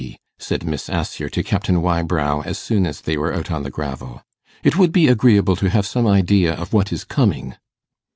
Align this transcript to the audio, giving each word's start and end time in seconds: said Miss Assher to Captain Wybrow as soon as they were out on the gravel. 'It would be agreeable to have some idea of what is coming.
said 0.39 0.63
Miss 0.65 0.89
Assher 0.89 1.29
to 1.29 1.43
Captain 1.43 1.79
Wybrow 1.79 2.41
as 2.43 2.57
soon 2.57 2.87
as 2.87 3.01
they 3.01 3.17
were 3.17 3.31
out 3.35 3.51
on 3.51 3.61
the 3.61 3.69
gravel. 3.69 4.23
'It 4.63 4.75
would 4.75 4.91
be 4.91 5.07
agreeable 5.07 5.55
to 5.57 5.69
have 5.69 5.85
some 5.85 6.07
idea 6.07 6.55
of 6.55 6.73
what 6.73 6.91
is 6.91 7.03
coming. 7.03 7.53